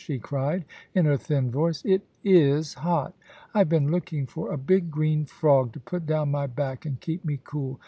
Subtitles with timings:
[0.03, 3.13] she cried in her thin voice;* it is hot!
[3.53, 7.23] I've been looking for a big green frog to put down my back and keep
[7.23, 7.79] me cool.